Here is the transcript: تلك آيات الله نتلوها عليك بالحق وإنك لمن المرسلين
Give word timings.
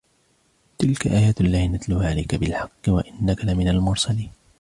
تلك 0.79 1.07
آيات 1.07 1.41
الله 1.41 1.65
نتلوها 1.67 2.09
عليك 2.09 2.35
بالحق 2.35 2.71
وإنك 2.87 3.45
لمن 3.45 3.67
المرسلين 3.67 4.31